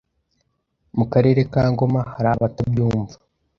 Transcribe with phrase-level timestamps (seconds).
[0.97, 3.15] Mu karere ka Ngoma hari abatabyumva